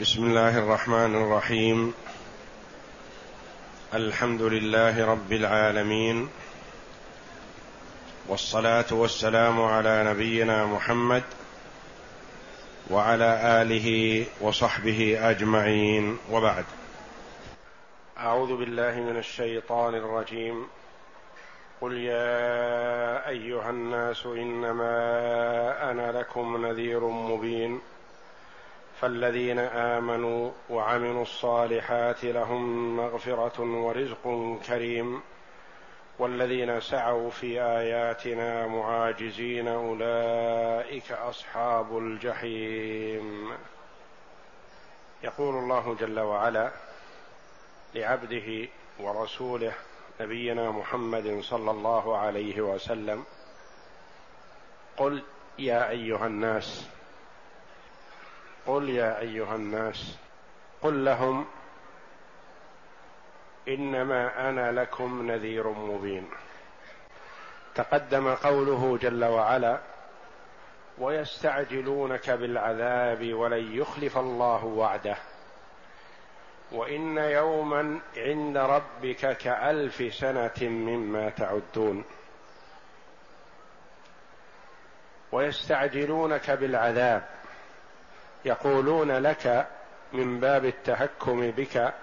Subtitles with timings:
[0.00, 1.94] بسم الله الرحمن الرحيم.
[3.94, 6.28] الحمد لله رب العالمين.
[8.28, 11.22] والصلاة والسلام على نبينا محمد
[12.90, 16.18] وعلى آله وصحبه أجمعين.
[16.32, 16.64] وبعد.
[18.18, 20.66] أعوذ بالله من الشيطان الرجيم.
[21.80, 24.94] قل يا أيها الناس إنما
[25.90, 27.80] أنا لكم نذير مبين.
[29.00, 35.20] فالذين آمنوا وعملوا الصالحات لهم مغفرة ورزق كريم
[36.18, 43.52] والذين سعوا في آياتنا معاجزين أولئك أصحاب الجحيم.
[45.22, 46.70] يقول الله جل وعلا
[47.94, 48.68] لعبده
[49.00, 49.72] ورسوله
[50.20, 53.24] نبينا محمد صلى الله عليه وسلم
[54.96, 55.22] قل
[55.58, 56.88] يا أيها الناس
[58.70, 60.18] قل يا أيها الناس
[60.82, 61.46] قل لهم
[63.68, 66.30] إنما أنا لكم نذير مبين.
[67.74, 69.80] تقدم قوله جل وعلا
[70.98, 75.16] ويستعجلونك بالعذاب ولن يخلف الله وعده.
[76.72, 82.04] وإن يوما عند ربك كألف سنة مما تعدون.
[85.32, 87.39] ويستعجلونك بالعذاب.
[88.44, 89.66] يقولون لك
[90.12, 91.94] من باب التهكم بك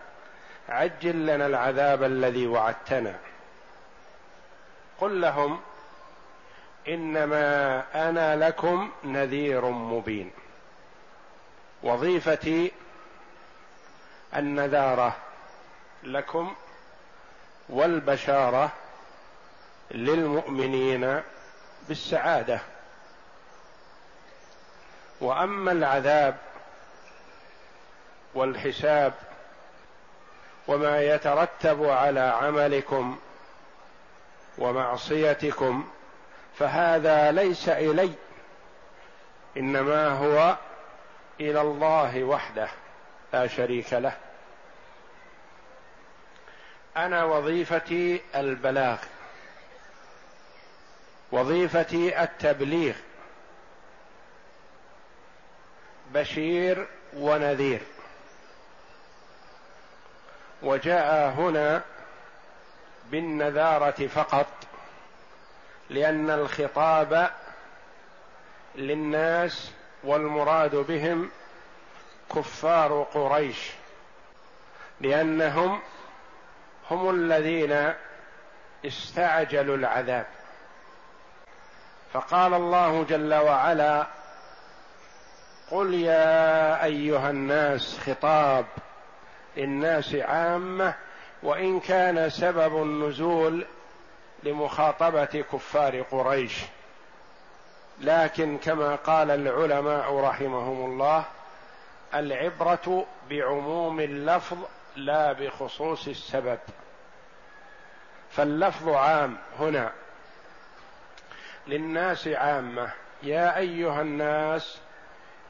[0.70, 3.16] عجل لنا العذاب الذي وعدتنا.
[5.00, 5.60] قل لهم
[6.88, 10.32] إنما أنا لكم نذير مبين.
[11.84, 12.72] وظيفتي
[14.36, 15.16] النذارة
[16.04, 16.56] لكم
[17.70, 18.72] والبشارة
[19.92, 21.22] للمؤمنين
[21.88, 22.60] بالسعادة.
[25.22, 26.38] وأما العذاب
[28.34, 29.14] والحساب
[30.68, 33.20] وما يترتب على عملكم
[34.58, 35.90] ومعصيتكم
[36.60, 38.12] فهذا ليس إلي
[39.58, 40.58] إنما هو
[41.40, 42.70] إلى الله وحده
[43.34, 44.14] لا شريك له.
[46.98, 48.98] أنا وظيفتي البلاغ
[51.32, 52.96] وظيفتي التبليغ.
[56.14, 57.82] بشير ونذير.
[60.62, 61.82] وجاء هنا
[63.12, 64.48] بالنذارة فقط
[65.90, 67.30] لأن الخطاب
[68.76, 69.72] للناس
[70.04, 71.32] والمراد بهم
[72.36, 73.72] كفار قريش
[75.02, 75.82] لأنهم
[76.92, 77.94] هم الذين
[78.86, 80.26] استعجلوا العذاب.
[82.14, 84.08] فقال الله جل وعلا
[85.72, 88.66] قل يا أيها الناس خطاب
[89.58, 90.94] للناس عامة
[91.44, 93.66] وإن كان سبب النزول
[94.44, 96.62] لمخاطبة كفار قريش.
[98.02, 101.24] لكن كما قال العلماء رحمهم الله
[102.14, 104.58] العبرة بعموم اللفظ
[104.96, 106.60] لا بخصوص السبب.
[108.32, 109.92] فاللفظ عام هنا.
[111.68, 112.92] للناس عامة
[113.24, 114.80] يا أيها الناس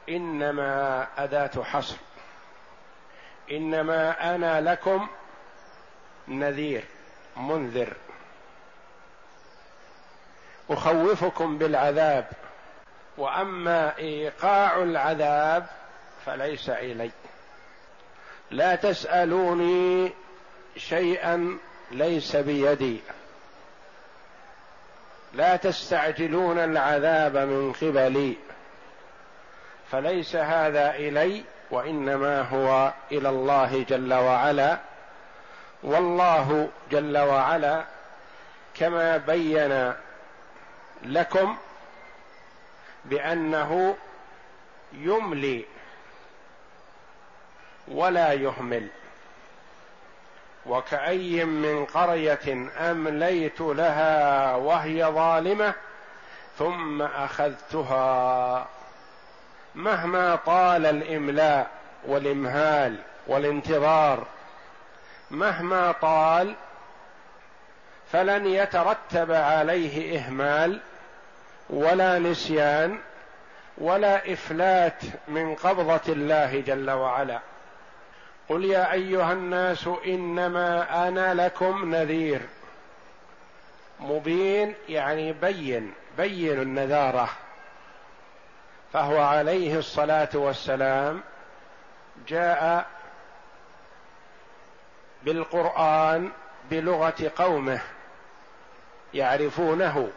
[0.08, 1.96] إنما اداه حصر.
[3.50, 5.08] إنما أنا لكم
[6.28, 6.84] نذير
[7.36, 7.92] منذر.
[10.70, 12.26] أخوفكم بالعذاب
[13.18, 15.66] وأما إيقاع العذاب
[16.26, 17.10] فليس إلي.
[18.50, 20.12] لا تسألوني
[20.76, 21.58] شيئا
[21.90, 23.00] ليس بيدي.
[25.32, 28.36] لا تستعجلون العذاب من قبلي.
[29.92, 34.78] فليس هذا إلي وإنما هو إلى الله جل وعلا.
[35.82, 37.84] والله جل وعلا
[38.74, 39.92] كما بين
[41.02, 41.56] لكم
[43.04, 43.96] بأنه
[44.92, 45.64] يملي
[47.88, 48.88] ولا يهمل.
[50.66, 55.74] وكأي من قرية أمليت لها وهي ظالمة
[56.58, 58.68] ثم أخذتها.
[59.78, 61.70] مهما طال الإملاء
[62.06, 62.96] والإمهال
[63.26, 64.26] والانتظار
[65.30, 66.54] مهما طال
[68.12, 70.80] فلن يترتب عليه إهمال
[71.70, 72.98] ولا نسيان
[73.78, 77.40] ولا إفلات من قبضة الله جل وعلا.
[78.48, 82.40] قل يا أيها الناس إنما أنا لكم نذير.
[84.00, 87.28] مبين يعني بين بين النذارة.
[88.92, 91.22] فهو عليه الصلاة والسلام
[92.28, 92.86] جاء
[95.22, 96.32] بالقرآن
[96.70, 97.80] بلغة قومه
[99.14, 100.08] يعرفونه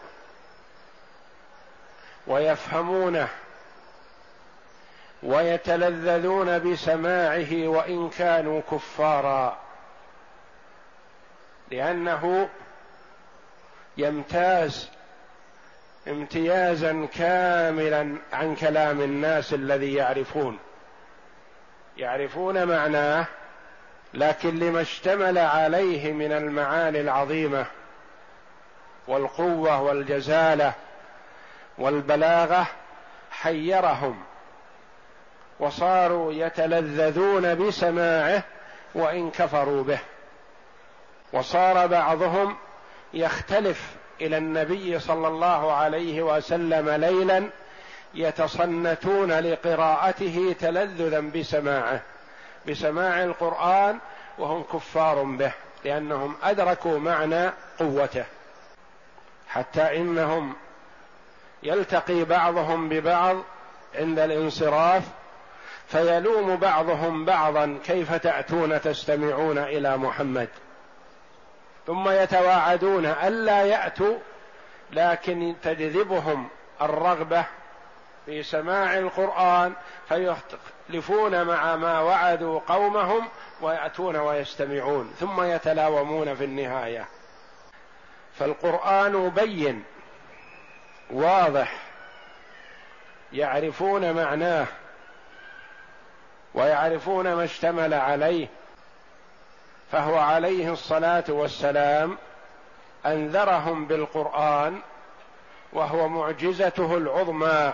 [2.28, 3.28] ويفهمونه
[5.24, 9.58] ويتلذذون بسماعه وإن كانوا كفارا
[11.72, 12.50] لأنه
[13.98, 14.90] يمتاز
[16.08, 20.60] امتيازا كاملا عن كلام الناس الذي يعرفون.
[21.98, 23.26] يعرفون معناه
[24.14, 27.66] لكن لما اشتمل عليه من المعاني العظيمة
[29.08, 30.74] والقوة والجزالة
[31.78, 32.68] والبلاغة
[33.32, 34.24] حيرهم
[35.60, 38.44] وصاروا يتلذذون بسماعه
[38.96, 40.00] وإن كفروا به.
[41.34, 42.58] وصار بعضهم
[43.14, 47.50] يختلف إلى النبي صلى الله عليه وسلم ليلا
[48.14, 52.02] يتصنتون لقراءته تلذذا بسماعه
[52.68, 54.00] بسماع القرآن
[54.38, 55.52] وهم كفار به
[55.86, 58.26] لأنهم أدركوا معنى قوته.
[59.50, 60.54] حتى إنهم
[61.64, 63.38] يلتقي بعضهم ببعض
[63.96, 65.04] عند الانصراف
[65.88, 70.50] فيلوم بعضهم بعضا كيف تأتون تستمعون إلى محمد.
[71.88, 74.18] ثم يتواعدون ألا يأتوا
[74.92, 76.50] لكن تجذبهم
[76.82, 77.46] الرغبة
[78.26, 79.74] في سماع القرآن
[80.10, 83.28] فيختلفون مع ما وعدوا قومهم
[83.62, 87.06] ويأتون ويستمعون ثم يتلاومون في النهاية.
[88.34, 89.84] فالقرآن بين
[91.10, 91.74] واضح
[93.34, 94.68] يعرفون معناه
[96.54, 98.48] ويعرفون ما اشتمل عليه.
[99.92, 102.18] فهو عليه الصلاة والسلام
[103.06, 104.80] أنذرهم بالقرآن
[105.74, 107.74] وهو معجزته العظمى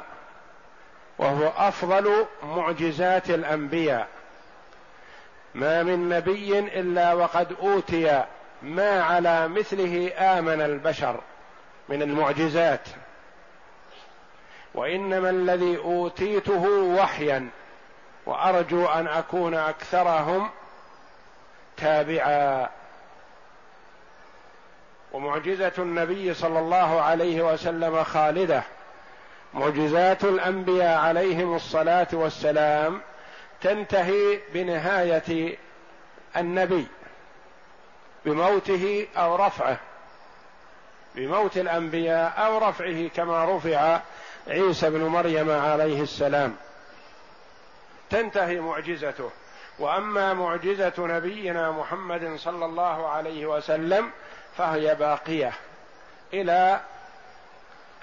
[1.18, 4.08] وهو أفضل معجزات الأنبياء.
[5.56, 8.24] ما من نبي إلا وقد أوتي
[8.62, 11.20] ما على مثله آمن البشر
[11.90, 12.88] من المعجزات.
[14.74, 17.50] وإنما الذي أوتيته وحيا
[18.26, 20.50] وأرجو أن أكون أكثرهم
[21.78, 22.70] تابعا
[25.14, 28.64] ومعجزة النبي صلى الله عليه وسلم خالدة.
[29.54, 33.02] معجزات الأنبياء عليهم الصلاة والسلام
[33.62, 35.58] تنتهي بنهاية
[36.38, 36.88] النبي
[38.26, 39.80] بموته أو رفعه
[41.16, 44.00] بموت الأنبياء أو رفعه كما رفع
[44.48, 46.56] عيسى بن مريم عليه السلام.
[48.10, 49.32] تنتهي معجزته.
[49.80, 54.12] وأما معجزة نبينا محمد صلى الله عليه وسلم
[54.58, 55.54] فهي باقية
[56.34, 56.80] إلى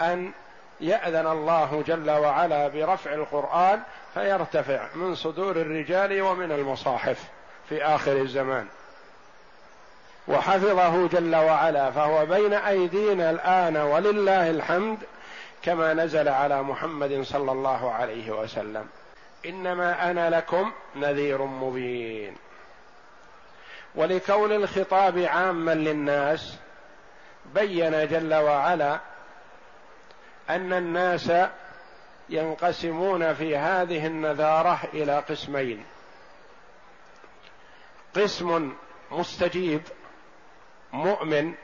[0.01, 0.33] أن
[0.81, 3.83] يأذن الله جل وعلا برفع القرآن
[4.15, 7.25] فيرتفع من صدور الرجال ومن المصاحف
[7.69, 8.67] في آخر الزمان.
[10.29, 14.99] وحفظه جل وعلا فهو بين أيدينا الآن ولله الحمد
[15.63, 18.89] كما نزل على محمد صلى الله عليه وسلم.
[19.47, 22.37] إنما أنا لكم نذير مبين.
[23.95, 26.57] ولكون الخطاب عاما للناس
[27.55, 29.01] بين جل وعلا
[30.51, 31.33] أن الناس
[32.29, 35.85] ينقسمون في هذه النذارة إلى قسمين.
[38.17, 38.73] قسم
[39.11, 39.83] مستجيب
[40.93, 41.55] مؤمن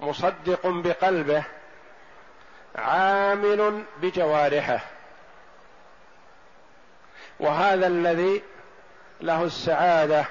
[0.00, 1.44] مصدق بقلبه
[2.76, 4.95] عامل بجوارحه.
[7.40, 8.42] وهذا الذي
[9.20, 10.24] له السعادة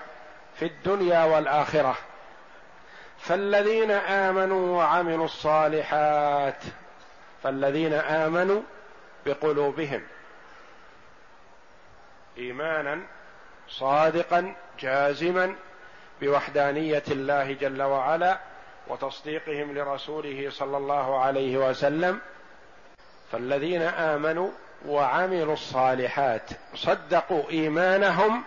[0.55, 1.97] في الدنيا والآخرة.
[3.19, 6.63] فالذين آمنوا وعملوا الصالحات
[7.43, 8.61] فالذين آمنوا
[9.25, 10.03] بقلوبهم
[12.37, 13.01] إيمانا
[13.69, 15.55] صادقا جازما
[16.21, 18.39] بوحدانية الله جل وعلا
[18.87, 22.19] وتصديقهم لرسوله صلى الله عليه وسلم.
[23.31, 24.51] فالذين آمنوا
[24.87, 28.43] وعملوا الصالحات صدقوا إيمانهم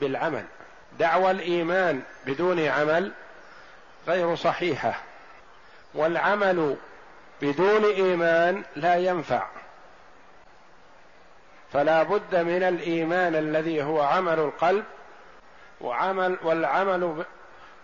[0.00, 0.44] بالعمل.
[0.98, 3.12] دعوى الإيمان بدون عمل
[4.08, 4.94] غير صحيحة
[5.94, 6.76] والعمل
[7.42, 9.46] بدون إيمان لا ينفع.
[11.72, 14.84] فلا بد من الإيمان الذي هو عمل القلب
[15.80, 17.24] وعمل والعمل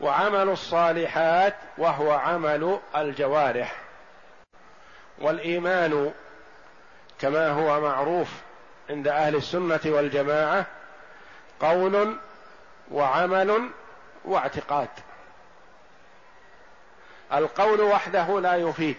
[0.01, 3.77] وعمل الصالحات وهو عمل الجوارح.
[5.19, 6.13] والإيمان
[7.23, 8.29] كما هو معروف
[8.91, 10.67] عند أهل السنة والجماعة
[11.61, 12.17] قول
[12.91, 13.71] وعمل
[14.25, 14.89] واعتقاد.
[17.33, 18.97] القول وحده لا يفيد.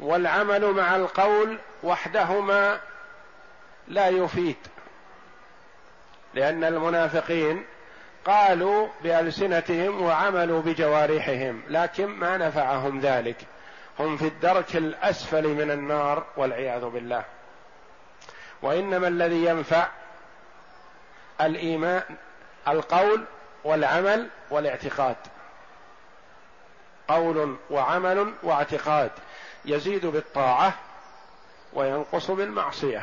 [0.00, 2.80] والعمل مع القول وحدهما
[3.88, 4.56] لا يفيد.
[6.34, 7.64] لأن المنافقين
[8.24, 13.36] قالوا بألسنتهم وعملوا بجوارحهم لكن ما نفعهم ذلك.
[14.00, 17.24] هم في الدرك الأسفل من النار والعياذ بالله.
[18.62, 19.88] وإنما الذي ينفع
[21.40, 22.02] الإيمان
[22.68, 23.24] القول
[23.64, 25.16] والعمل والاعتقاد.
[27.08, 29.10] قول وعمل واعتقاد.
[29.64, 30.74] يزيد بالطاعة
[31.72, 33.02] وينقص بالمعصية.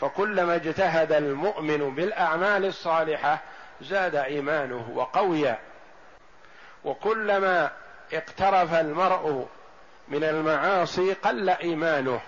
[0.00, 3.38] فكلما اجتهد المؤمن بالأعمال الصالحة
[3.80, 5.54] زاد إيمانه وقوي
[6.84, 7.70] وكلما
[8.12, 9.48] اقترف المرء
[10.08, 12.20] من المعاصي قل إيمانه.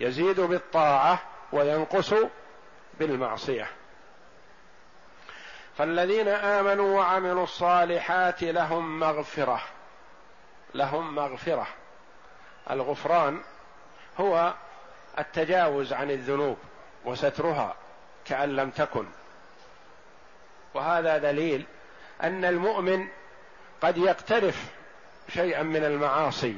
[0.00, 1.22] يزيد بالطاعة
[1.52, 2.14] وينقص
[2.98, 3.68] بالمعصية.
[5.78, 9.60] فالذين آمنوا وعملوا الصالحات لهم مغفرة.
[10.74, 11.66] لهم مغفرة.
[12.70, 13.40] الغفران
[14.20, 14.54] هو
[15.18, 16.56] التجاوز عن الذنوب
[17.04, 17.74] وسترها
[18.24, 19.06] كأن لم تكن.
[20.74, 21.66] وهذا دليل
[22.22, 23.08] أن المؤمن
[23.82, 24.81] قد يقترف
[25.34, 26.56] شيئا من المعاصي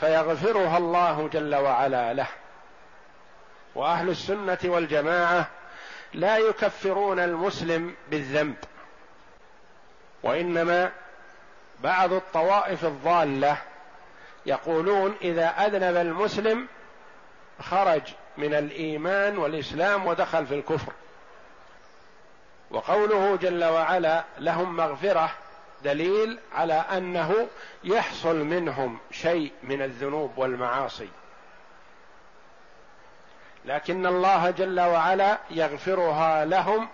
[0.00, 2.26] فيغفرها الله جل وعلا له.
[3.74, 5.48] وأهل السنة والجماعة
[6.14, 8.56] لا يكفرون المسلم بالذنب
[10.22, 10.92] وإنما
[11.80, 13.56] بعض الطوائف الضالة
[14.46, 16.68] يقولون إذا أذنب المسلم
[17.60, 18.02] خرج
[18.36, 20.92] من الإيمان والإسلام ودخل في الكفر.
[22.70, 25.30] وقوله جل وعلا لهم مغفرة
[25.86, 27.48] دليل على أنه
[27.84, 31.08] يحصل منهم شيء من الذنوب والمعاصي.
[33.64, 36.88] لكن الله جل وعلا يغفرها لهم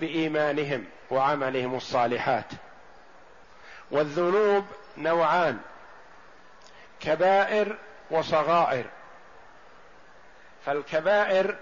[0.00, 2.46] بإيمانهم وعملهم الصالحات.
[3.90, 4.64] والذنوب
[4.98, 5.58] نوعان
[7.00, 7.78] كبائر
[8.10, 8.84] وصغائر.
[10.66, 11.56] فالكبائر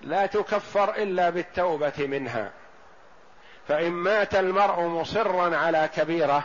[0.00, 2.52] لا تكفر إلا بالتوبة منها.
[3.68, 6.44] فإن مات المرء مصرا على كبيرة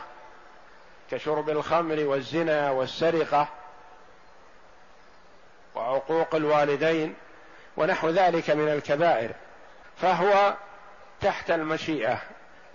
[1.12, 3.48] كشرب الخمر والزنا والسرقة
[5.76, 7.16] وعقوق الوالدين
[7.78, 9.32] ونحو ذلك من الكبائر
[9.98, 10.54] فهو
[11.22, 12.22] تحت المشيئة.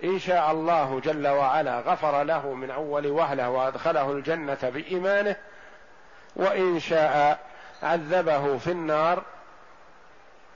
[0.03, 5.35] إن شاء الله جل وعلا غفر له من أول وهلة وأدخله الجنة بإيمانه
[6.35, 7.39] وإن شاء
[7.83, 9.23] عذبه في النار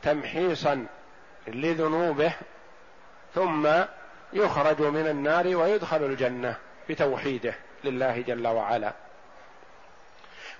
[0.01, 0.85] تمحيصا
[1.47, 2.33] لذنوبه
[3.35, 3.69] ثم
[4.33, 6.55] يخرج من النار ويدخل الجنة
[6.89, 8.93] بتوحيده لله جل وعلا.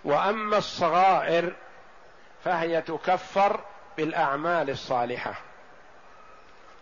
[0.04, 1.54] وأما الصغائر
[2.44, 3.60] فهي تكفر
[3.98, 5.34] بالأعمال الصالحة.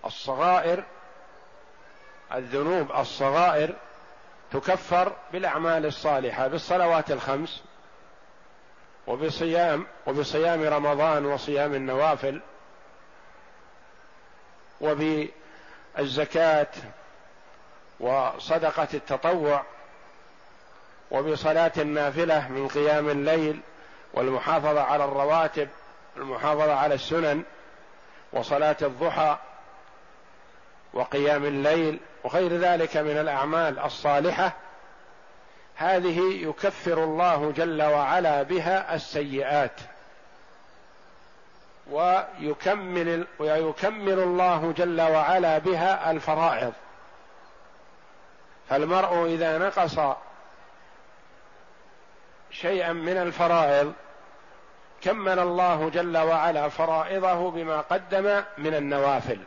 [0.06, 0.84] الصغائر
[2.34, 3.76] الذنوب الصغائر
[4.52, 7.64] تكفر بالأعمال الصالحة بالصلوات الخمس
[9.08, 12.42] وبصيام وبصيام رمضان وصيام النوافل
[15.98, 16.68] وبالزكاه
[18.00, 19.64] وصدقة التطوع
[21.12, 23.60] وبصلاة النافلة من قيام الليل
[24.14, 25.70] والمحافظة على الرواتب
[26.18, 27.44] المحافظة على السنن
[28.34, 29.38] وصلاة الضحى
[30.94, 34.54] وقيام الليل وغير ذلك من الأعمال الصالحة
[35.76, 39.80] هذه يكفر الله جل وعلا بها السيئات.
[41.92, 46.74] ويكمل ويكمل الله جل وعلا بها الفرائض.
[48.70, 50.00] فالمرء إذا نقص
[52.52, 53.94] شيئا من الفرائض
[55.02, 59.40] كمل الله جل وعلا فرائضه بما قدم من النوافل.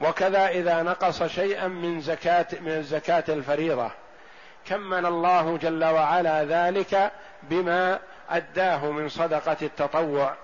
[0.00, 3.90] وكذا إذا نقص شيئا من زكاه من الزكاة الفريضة
[4.66, 7.98] كمل الله جل وعلا ذلك بما
[8.30, 10.34] أداه من صدقة التطوع.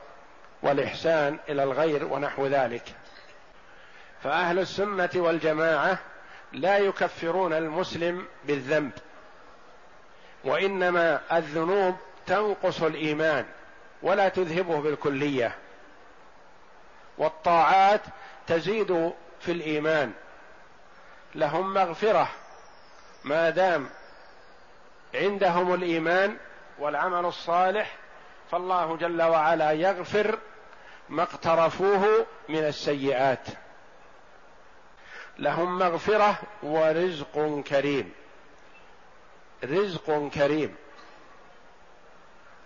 [0.64, 2.83] والإحسان إلى الغير ونحو ذلك.
[4.23, 5.99] فأهل السنة والجماعة
[6.52, 8.92] لا يكفرون المسلم بالذنب
[10.44, 13.47] وإنما الذنوب تنقص الإيمان
[14.02, 15.54] ولا تذهبه بالكلية
[17.18, 18.00] والطاعات
[18.47, 20.12] تزيد في الإيمان.
[21.35, 22.28] لهم مغفرة
[23.25, 23.88] ما دام
[25.14, 26.37] عندهم الإيمان
[26.78, 27.97] والعمل الصالح
[28.50, 30.38] فالله جل وعلا يغفر
[31.08, 33.46] ما اقترفوه من السيئات.
[35.38, 38.12] لهم مغفرة ورزق كريم.
[39.64, 40.76] رزق كريم.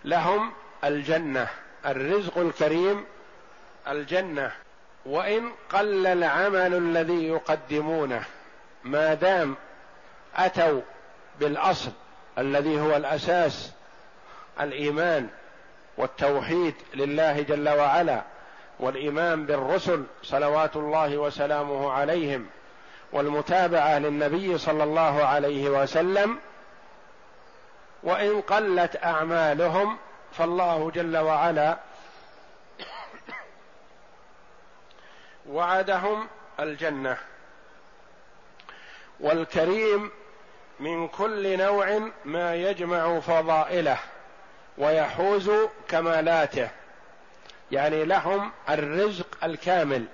[0.05, 0.53] لهم
[0.83, 1.47] الجنة.
[1.85, 3.05] الرزق الكريم
[3.87, 4.51] الجنة.
[5.05, 8.23] وإن قل العمل الذي يقدمونه
[8.83, 9.55] ما دام
[10.35, 10.81] أتوا
[11.39, 11.91] بالأصل
[12.37, 13.71] الذي هو الأساس
[14.61, 15.29] الإيمان
[15.99, 18.21] والتوحيد لله جل وعلا
[18.79, 22.47] والإيمان بالرسل صلوات الله وسلامه عليهم
[23.11, 26.39] والمتابعة للنبي صلى الله عليه وسلم
[28.03, 29.97] وإن قلت أعمالهم
[30.31, 31.77] فالله جل وعلا
[35.49, 36.27] وعدهم
[36.59, 37.17] الجنة.
[39.19, 40.11] والكريم
[40.79, 43.97] من كل نوع ما يجمع فضائله.
[44.79, 45.51] ويحوز
[45.87, 46.69] كمالاته.
[47.71, 50.05] يعني لهم الرزق الكامل.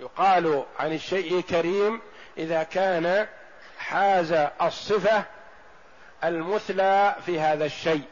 [0.00, 2.00] يقال عن الشيء كريم
[2.38, 3.26] إذا كان
[3.78, 4.32] حاز
[4.62, 5.24] الصفة
[6.24, 8.04] المثلى في هذا الشيء.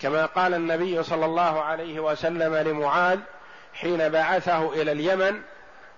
[0.00, 3.20] كما قال النبي صلى الله عليه وسلم لمعاذ
[3.74, 5.42] حين بعثه إلى اليمن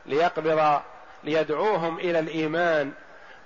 [0.07, 0.81] ليقبض
[1.25, 2.93] ليدعوهم إلى الإيمان.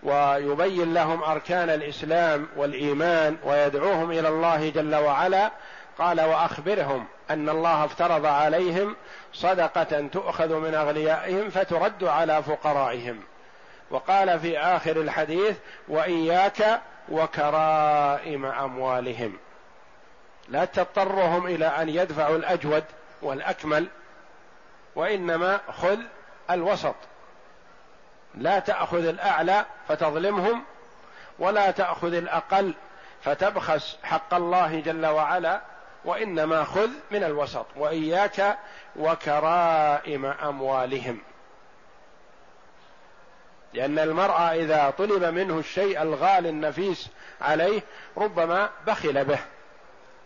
[0.03, 5.51] ويبين لهم أركان الإسلام والإيمان ويدعوهم إلى الله جل وعلا.
[5.99, 8.97] قال وأخبرهم أن الله افترض عليهم
[9.33, 13.21] صدقة تؤخذ من أغنيائهم فترد على فقرائهم.
[13.91, 15.57] وقال في آخر الحديث
[15.89, 19.39] وإياك وكرائم أموالهم.
[20.49, 22.85] لا تضطرهم إلى أن يدفعوا الأجود
[23.23, 23.87] والأكمل
[24.97, 25.99] وإنما خذ
[26.51, 26.95] الوسط.
[28.35, 30.65] لا تأخذ الأعلى فتظلمهم
[31.39, 32.75] ولا تأخذ الأقل
[33.23, 35.61] فتبخس حق الله جل وعلا
[36.05, 38.59] وإنما خذ من الوسط وإياك
[38.97, 41.19] وكرائم أموالهم.
[43.75, 47.09] لأن المرء إذا طلب منه الشيء الغالي النفيس
[47.41, 47.83] عليه
[48.17, 49.39] ربما بخل به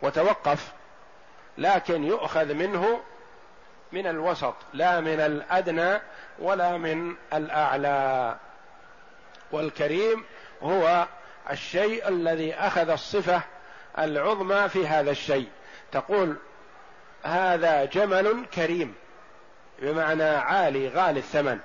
[0.02, 0.72] وتوقف
[1.58, 3.00] لكن يؤخذ منه
[3.92, 6.00] من الوسط لا من الأدنى
[6.38, 8.36] ولا من الأعلى.
[9.52, 10.24] والكريم
[10.62, 11.06] هو
[11.50, 13.42] الشيء الذي أخذ الصفة
[13.98, 15.48] العظمى في هذا الشيء.
[15.92, 16.36] تقول
[17.22, 18.94] هذا جمل كريم
[19.78, 21.58] بمعنى عالي غالي الثمن.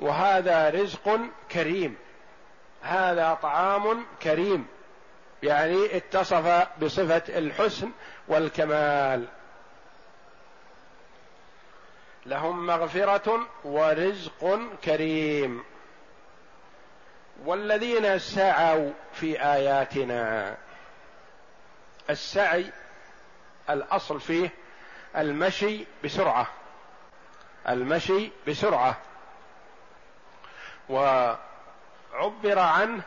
[0.00, 1.20] وهذا رزق
[1.52, 1.96] كريم
[2.82, 4.66] هذا طعام كريم.
[5.42, 7.90] يعني اتصف بصفة الحسن
[8.28, 9.28] والكمال.
[12.26, 15.64] لهم مغفرة ورزق كريم.
[17.44, 20.56] والذين سعوا في آياتنا
[22.10, 22.72] السعي
[23.70, 24.50] الأصل فيه
[25.16, 26.46] المشي بسرعة
[27.68, 28.96] المشي بسرعة.
[30.88, 33.02] وعبر عنه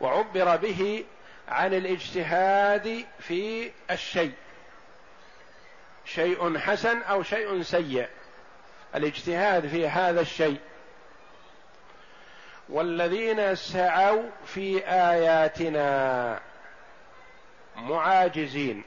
[0.00, 1.04] وعبر به
[1.48, 4.34] عن الاجتهاد في الشيء.
[6.06, 8.08] شيء حسن أو شيء سيء.
[8.94, 10.60] الاجتهاد في هذا الشيء.
[12.68, 16.40] والذين سعوا في آياتنا
[17.76, 18.82] معاجزين.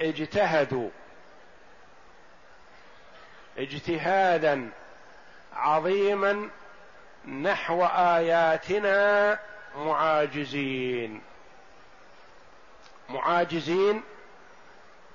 [0.00, 0.90] اجتهدوا.
[3.58, 4.70] اجتهادا
[5.52, 6.50] عظيما
[7.28, 9.38] نحو آياتنا
[9.76, 11.22] معاجزين.
[13.08, 14.02] معاجزين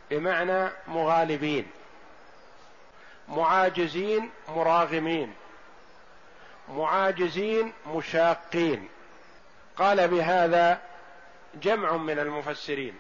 [0.10, 1.68] بمعنى مغالبين
[3.28, 5.34] معاجزين مراغمين
[6.70, 8.90] معاجزين مشاقين.
[9.78, 10.82] قال بهذا
[11.56, 12.96] جمع من المفسرين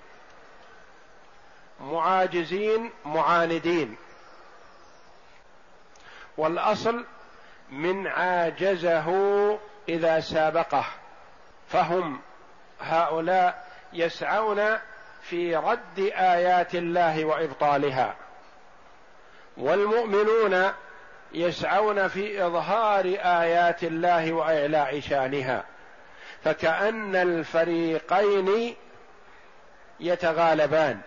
[1.80, 3.98] معاجزين معاندين.
[6.38, 7.06] والأصل
[7.70, 9.10] من عاجزه
[9.90, 10.86] إذا سابقه
[11.70, 12.22] فهم
[12.82, 14.78] هؤلاء يسعون
[15.30, 18.16] في رد آيات الله وإبطالها.
[19.58, 20.72] والمؤمنون
[21.34, 25.64] يسعون في إظهار آيات الله وإعلاء شانها.
[26.44, 28.76] فكأن الفريقين
[30.00, 31.00] يتغالبان.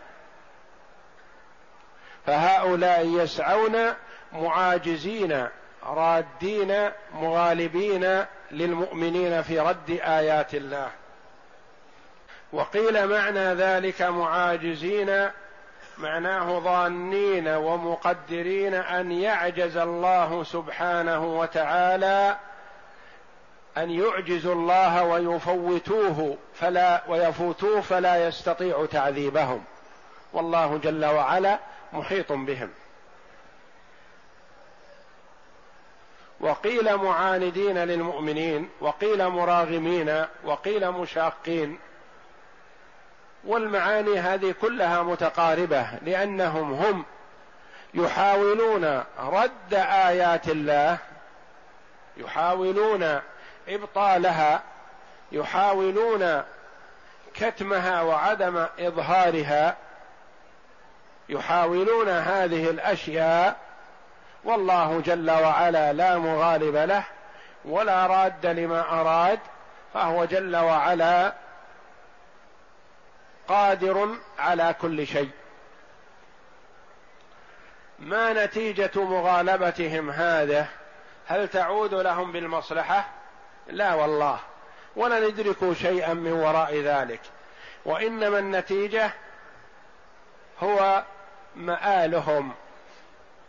[2.26, 3.94] فهؤلاء يسعون
[4.32, 5.48] معاجزين
[5.82, 10.90] رادين مغالبين للمؤمنين في رد آيات الله.
[12.52, 15.30] وقيل معنى ذلك معاجزين
[15.98, 22.36] معناه ظانين ومقدرين أن يعجز الله سبحانه وتعالى
[23.76, 29.64] أن يعجزوا الله ويفوتوه فلا ويفوتوه فلا يستطيع تعذيبهم.
[30.32, 31.58] والله جل وعلا
[31.92, 32.70] محيط بهم.
[36.40, 41.78] وقيل معاندين للمؤمنين وقيل مراغمين وقيل مشاقين.
[43.44, 47.05] والمعاني هذه كلها متقاربة لأنهم هم
[47.94, 50.98] يحاولون رد آيات الله
[52.16, 53.20] يحاولون
[53.68, 54.62] إبطالها
[55.33, 56.42] يحاولون
[57.35, 59.76] كتمها وعدم إظهارها
[61.28, 63.57] يحاولون هذه الأشياء
[64.44, 67.05] والله جل وعلا لا مغالب له
[67.64, 69.38] ولا راد لما أراد
[69.94, 71.33] فهو جل وعلا
[73.48, 75.31] قادر على كل شيء.
[77.98, 80.66] ما نتيجة مغالبتهم هذا
[81.26, 83.09] هل تعود لهم بالمصلحة؟
[83.66, 84.38] لا والله.
[84.96, 87.20] ولا ندرك شيئا من وراء ذلك.
[87.85, 89.11] وإنما النتيجة
[90.61, 91.05] هو
[91.57, 92.52] مآلهم.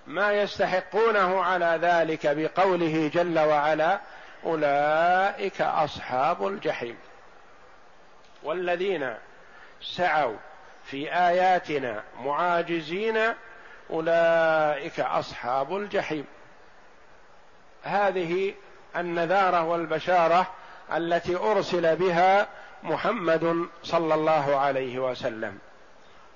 [0.08, 3.99] ما يستحقونه على ذلك بقوله جل وعلا
[4.45, 6.97] أولئك أصحاب الجحيم.
[8.43, 9.15] والذين
[9.84, 10.38] سعوا
[10.84, 13.17] في آياتنا معاجزين
[13.89, 16.26] أولئك أصحاب الجحيم.
[17.84, 18.54] هذه
[18.96, 20.48] النذارة والبشارة
[20.96, 22.48] التي أرسل بها
[22.84, 25.58] محمد صلى الله عليه وسلم.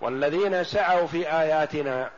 [0.02, 2.10] والذين سعوا في آياتنا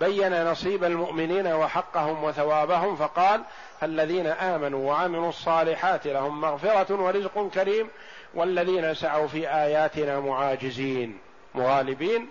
[0.00, 3.42] بين نصيب المؤمنين وحقهم وثوابهم فقال
[3.82, 7.88] الذين آمنوا وعملوا الصالحات لهم مغفرة ورزق كريم
[8.34, 11.18] والذين سعوا في آياتنا معاجزين
[11.54, 12.28] مغالبين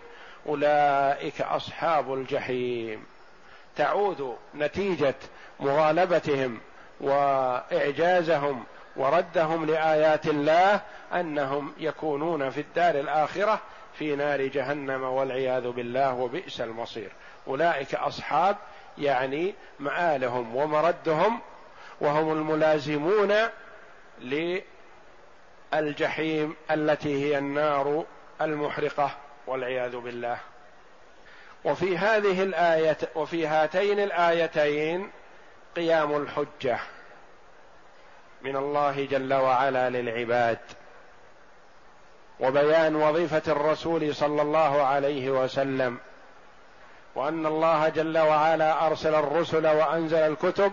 [0.48, 3.06] أولئك أصحاب الجحيم.
[3.76, 5.16] تعود نتيجة
[5.60, 6.60] مغالبتهم
[7.02, 8.64] وإعجازهم
[8.96, 10.82] وردهم لآيات الله
[11.14, 13.60] أنهم يكونون في الدار الآخرة
[13.94, 17.12] في نار جهنم والعياذ بالله وبئس المصير.
[17.48, 18.58] أولئك أصحاب
[18.98, 21.40] يعني مآلهم ومردهم
[22.02, 23.34] وهم الملازمون
[25.74, 28.06] للجحيم التي هي النار
[28.42, 29.12] المحرقة
[29.48, 30.38] والعياذ بالله.
[31.64, 35.12] وفي هذه الآية وفي هاتين الآيتين
[35.76, 36.80] قيام الحجة
[38.42, 40.60] من الله جل وعلا للعباد.
[42.40, 45.98] وبيان وظيفة الرسول صلى الله عليه وسلم
[47.16, 50.72] وأن الله جل وعلا أرسل الرسل وأنزل الكتب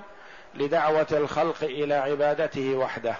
[0.55, 3.17] لدعوة الخلق إلى عبادته وحده.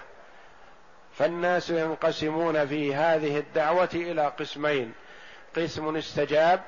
[1.19, 4.93] فالناس ينقسمون في هذه الدعوة إلى قسمين.
[5.55, 6.61] قسم استجاب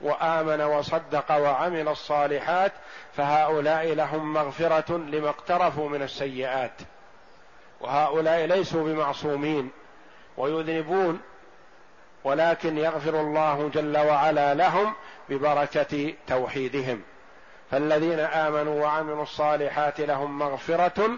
[0.00, 2.72] وآمن وصدق وعمل الصالحات
[3.16, 6.72] فهؤلاء لهم مغفرة لما اقترفوا من السيئات.
[7.80, 9.70] وهؤلاء ليسوا بمعصومين
[10.36, 11.20] ويذنبون
[12.24, 14.94] ولكن يغفر الله جل وعلا لهم
[15.28, 17.02] ببركة توحيدهم.
[17.70, 21.10] فالذين آمنوا وعملوا الصالحات لهم مغفرة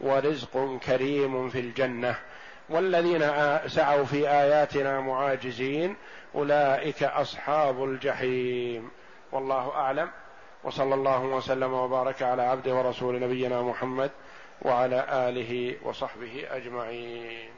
[0.00, 2.27] ورزق كريم في الجنة.
[2.68, 3.20] والذين
[3.68, 5.96] سعوا في آياتنا معاجزين
[6.34, 8.90] أولئك أصحاب الجحيم.
[9.32, 10.10] والله أعلم.
[10.64, 14.10] وصلى الله وسلم وبارك على عبده ورسول نبينا محمد
[14.62, 17.57] وعلى آله وصحبه أجمعين.